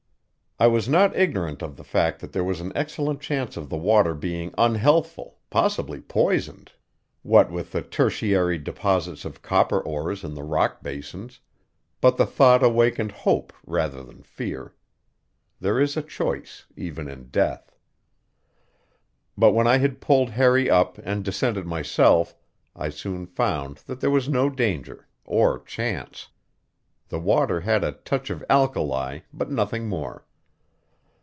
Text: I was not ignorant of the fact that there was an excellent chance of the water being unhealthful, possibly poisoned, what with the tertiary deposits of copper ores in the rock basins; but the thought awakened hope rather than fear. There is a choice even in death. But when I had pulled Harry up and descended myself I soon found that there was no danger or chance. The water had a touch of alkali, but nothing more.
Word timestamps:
I 0.59 0.67
was 0.67 0.87
not 0.87 1.15
ignorant 1.15 1.63
of 1.63 1.75
the 1.75 1.83
fact 1.83 2.19
that 2.19 2.33
there 2.33 2.43
was 2.43 2.61
an 2.61 2.71
excellent 2.75 3.19
chance 3.19 3.57
of 3.57 3.67
the 3.67 3.77
water 3.77 4.13
being 4.13 4.53
unhealthful, 4.59 5.39
possibly 5.49 6.01
poisoned, 6.01 6.71
what 7.23 7.49
with 7.49 7.71
the 7.71 7.81
tertiary 7.81 8.59
deposits 8.59 9.25
of 9.25 9.41
copper 9.41 9.79
ores 9.79 10.23
in 10.23 10.35
the 10.35 10.43
rock 10.43 10.83
basins; 10.83 11.39
but 11.99 12.15
the 12.15 12.27
thought 12.27 12.61
awakened 12.61 13.11
hope 13.11 13.51
rather 13.65 14.03
than 14.03 14.21
fear. 14.21 14.75
There 15.59 15.79
is 15.81 15.97
a 15.97 16.03
choice 16.03 16.67
even 16.77 17.07
in 17.07 17.29
death. 17.29 17.75
But 19.35 19.53
when 19.53 19.65
I 19.65 19.79
had 19.79 19.99
pulled 19.99 20.29
Harry 20.29 20.69
up 20.69 20.99
and 20.99 21.25
descended 21.25 21.65
myself 21.65 22.35
I 22.75 22.89
soon 22.89 23.25
found 23.25 23.77
that 23.87 23.99
there 23.99 24.11
was 24.11 24.29
no 24.29 24.47
danger 24.47 25.07
or 25.25 25.59
chance. 25.63 26.27
The 27.09 27.19
water 27.19 27.61
had 27.61 27.83
a 27.83 27.93
touch 27.93 28.29
of 28.29 28.45
alkali, 28.47 29.21
but 29.33 29.49
nothing 29.49 29.87
more. 29.89 30.23